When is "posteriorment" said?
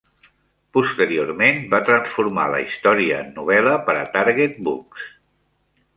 0.77-1.59